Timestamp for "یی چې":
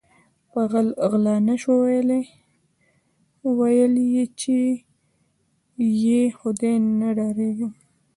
4.13-4.57